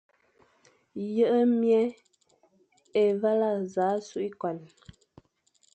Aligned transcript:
Yekh 1.15 1.37
myekh, 1.59 1.95
Évala 3.03 3.51
sa 3.73 3.85
sukh 4.07 4.25
ékon, 4.27 4.57